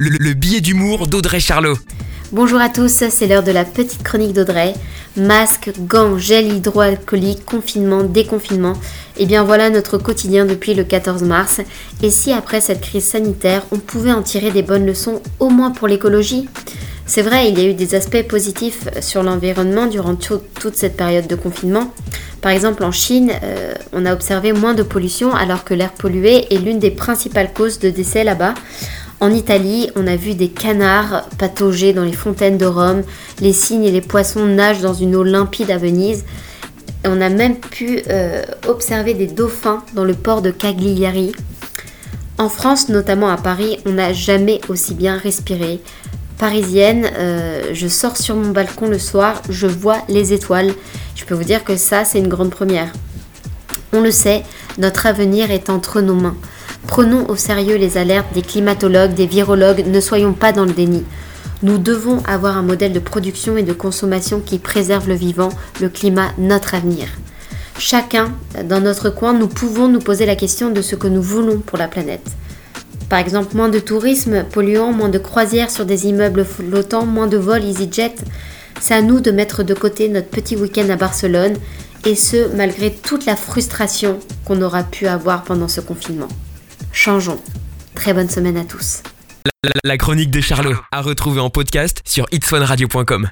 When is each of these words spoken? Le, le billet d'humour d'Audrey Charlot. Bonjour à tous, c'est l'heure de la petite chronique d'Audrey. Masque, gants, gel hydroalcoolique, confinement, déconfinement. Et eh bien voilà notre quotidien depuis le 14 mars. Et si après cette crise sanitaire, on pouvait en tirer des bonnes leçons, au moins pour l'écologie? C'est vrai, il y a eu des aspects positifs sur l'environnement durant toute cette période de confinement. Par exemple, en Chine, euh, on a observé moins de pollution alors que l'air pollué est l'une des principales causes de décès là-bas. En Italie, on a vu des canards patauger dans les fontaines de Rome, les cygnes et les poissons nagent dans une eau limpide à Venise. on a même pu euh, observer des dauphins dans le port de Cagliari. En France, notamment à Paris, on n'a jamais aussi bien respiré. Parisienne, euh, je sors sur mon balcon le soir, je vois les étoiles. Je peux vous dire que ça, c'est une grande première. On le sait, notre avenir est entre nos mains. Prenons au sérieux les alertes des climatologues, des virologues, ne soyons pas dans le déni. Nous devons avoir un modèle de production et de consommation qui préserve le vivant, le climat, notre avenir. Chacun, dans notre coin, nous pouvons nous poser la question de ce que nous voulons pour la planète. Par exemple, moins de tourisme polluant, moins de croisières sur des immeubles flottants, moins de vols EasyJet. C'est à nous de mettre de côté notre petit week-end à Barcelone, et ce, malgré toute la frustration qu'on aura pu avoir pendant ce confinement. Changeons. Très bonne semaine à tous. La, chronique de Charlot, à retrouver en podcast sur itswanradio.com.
Le, 0.00 0.10
le 0.10 0.32
billet 0.32 0.60
d'humour 0.60 1.08
d'Audrey 1.08 1.40
Charlot. 1.40 1.76
Bonjour 2.30 2.60
à 2.60 2.68
tous, 2.68 3.02
c'est 3.10 3.26
l'heure 3.26 3.42
de 3.42 3.50
la 3.50 3.64
petite 3.64 4.04
chronique 4.04 4.32
d'Audrey. 4.32 4.74
Masque, 5.16 5.72
gants, 5.76 6.18
gel 6.18 6.52
hydroalcoolique, 6.52 7.44
confinement, 7.44 8.04
déconfinement. 8.04 8.74
Et 9.16 9.24
eh 9.24 9.26
bien 9.26 9.42
voilà 9.42 9.70
notre 9.70 9.98
quotidien 9.98 10.44
depuis 10.44 10.74
le 10.74 10.84
14 10.84 11.24
mars. 11.24 11.60
Et 12.00 12.10
si 12.10 12.30
après 12.30 12.60
cette 12.60 12.80
crise 12.80 13.06
sanitaire, 13.06 13.64
on 13.72 13.78
pouvait 13.78 14.12
en 14.12 14.22
tirer 14.22 14.52
des 14.52 14.62
bonnes 14.62 14.86
leçons, 14.86 15.20
au 15.40 15.48
moins 15.48 15.72
pour 15.72 15.88
l'écologie? 15.88 16.48
C'est 17.04 17.22
vrai, 17.22 17.48
il 17.50 17.58
y 17.58 17.62
a 17.62 17.68
eu 17.68 17.74
des 17.74 17.96
aspects 17.96 18.22
positifs 18.22 18.86
sur 19.00 19.24
l'environnement 19.24 19.86
durant 19.86 20.14
toute 20.14 20.76
cette 20.76 20.96
période 20.96 21.26
de 21.26 21.34
confinement. 21.34 21.92
Par 22.40 22.52
exemple, 22.52 22.84
en 22.84 22.92
Chine, 22.92 23.32
euh, 23.42 23.74
on 23.92 24.06
a 24.06 24.12
observé 24.12 24.52
moins 24.52 24.74
de 24.74 24.84
pollution 24.84 25.34
alors 25.34 25.64
que 25.64 25.74
l'air 25.74 25.92
pollué 25.92 26.52
est 26.54 26.58
l'une 26.58 26.78
des 26.78 26.92
principales 26.92 27.52
causes 27.52 27.80
de 27.80 27.90
décès 27.90 28.22
là-bas. 28.22 28.54
En 29.20 29.32
Italie, 29.32 29.90
on 29.96 30.06
a 30.06 30.14
vu 30.14 30.34
des 30.34 30.48
canards 30.48 31.28
patauger 31.38 31.92
dans 31.92 32.04
les 32.04 32.12
fontaines 32.12 32.56
de 32.56 32.66
Rome, 32.66 33.02
les 33.40 33.52
cygnes 33.52 33.84
et 33.84 33.90
les 33.90 34.00
poissons 34.00 34.46
nagent 34.46 34.80
dans 34.80 34.94
une 34.94 35.16
eau 35.16 35.24
limpide 35.24 35.72
à 35.72 35.78
Venise. 35.78 36.24
on 37.04 37.20
a 37.20 37.28
même 37.28 37.56
pu 37.56 38.02
euh, 38.10 38.42
observer 38.68 39.14
des 39.14 39.26
dauphins 39.26 39.82
dans 39.94 40.04
le 40.04 40.14
port 40.14 40.40
de 40.40 40.52
Cagliari. 40.52 41.32
En 42.38 42.48
France, 42.48 42.88
notamment 42.88 43.28
à 43.28 43.36
Paris, 43.36 43.78
on 43.86 43.92
n'a 43.92 44.12
jamais 44.12 44.60
aussi 44.68 44.94
bien 44.94 45.16
respiré. 45.16 45.80
Parisienne, 46.38 47.10
euh, 47.18 47.70
je 47.72 47.88
sors 47.88 48.16
sur 48.16 48.36
mon 48.36 48.50
balcon 48.50 48.86
le 48.86 49.00
soir, 49.00 49.42
je 49.48 49.66
vois 49.66 49.98
les 50.08 50.32
étoiles. 50.32 50.72
Je 51.16 51.24
peux 51.24 51.34
vous 51.34 51.42
dire 51.42 51.64
que 51.64 51.76
ça, 51.76 52.04
c'est 52.04 52.20
une 52.20 52.28
grande 52.28 52.50
première. 52.50 52.92
On 53.92 54.00
le 54.00 54.12
sait, 54.12 54.44
notre 54.78 55.06
avenir 55.06 55.50
est 55.50 55.70
entre 55.70 56.00
nos 56.00 56.14
mains. 56.14 56.36
Prenons 56.88 57.28
au 57.28 57.36
sérieux 57.36 57.76
les 57.76 57.98
alertes 57.98 58.32
des 58.32 58.42
climatologues, 58.42 59.12
des 59.12 59.26
virologues, 59.26 59.86
ne 59.86 60.00
soyons 60.00 60.32
pas 60.32 60.52
dans 60.52 60.64
le 60.64 60.72
déni. 60.72 61.04
Nous 61.62 61.76
devons 61.76 62.22
avoir 62.26 62.56
un 62.56 62.62
modèle 62.62 62.94
de 62.94 62.98
production 62.98 63.58
et 63.58 63.62
de 63.62 63.74
consommation 63.74 64.40
qui 64.40 64.58
préserve 64.58 65.06
le 65.06 65.14
vivant, 65.14 65.50
le 65.82 65.90
climat, 65.90 66.32
notre 66.38 66.74
avenir. 66.74 67.06
Chacun, 67.78 68.32
dans 68.64 68.80
notre 68.80 69.10
coin, 69.10 69.34
nous 69.34 69.48
pouvons 69.48 69.86
nous 69.86 69.98
poser 70.00 70.24
la 70.24 70.34
question 70.34 70.70
de 70.70 70.80
ce 70.80 70.96
que 70.96 71.06
nous 71.06 71.22
voulons 71.22 71.58
pour 71.58 71.76
la 71.78 71.88
planète. 71.88 72.26
Par 73.10 73.18
exemple, 73.18 73.54
moins 73.54 73.68
de 73.68 73.80
tourisme 73.80 74.44
polluant, 74.50 74.92
moins 74.92 75.10
de 75.10 75.18
croisières 75.18 75.70
sur 75.70 75.84
des 75.84 76.06
immeubles 76.06 76.46
flottants, 76.46 77.06
moins 77.06 77.26
de 77.26 77.36
vols 77.36 77.64
EasyJet. 77.64 78.14
C'est 78.80 78.94
à 78.94 79.02
nous 79.02 79.20
de 79.20 79.30
mettre 79.30 79.62
de 79.62 79.74
côté 79.74 80.08
notre 80.08 80.28
petit 80.28 80.56
week-end 80.56 80.88
à 80.88 80.96
Barcelone, 80.96 81.54
et 82.06 82.14
ce, 82.14 82.48
malgré 82.56 82.90
toute 82.90 83.26
la 83.26 83.36
frustration 83.36 84.18
qu'on 84.46 84.62
aura 84.62 84.84
pu 84.84 85.06
avoir 85.06 85.42
pendant 85.44 85.68
ce 85.68 85.82
confinement. 85.82 86.28
Changeons. 86.98 87.40
Très 87.94 88.12
bonne 88.12 88.28
semaine 88.28 88.56
à 88.56 88.64
tous. 88.64 89.04
La, 89.84 89.96
chronique 89.96 90.32
de 90.32 90.40
Charlot, 90.40 90.74
à 90.90 91.00
retrouver 91.00 91.40
en 91.40 91.48
podcast 91.48 92.02
sur 92.04 92.26
itswanradio.com. 92.32 93.26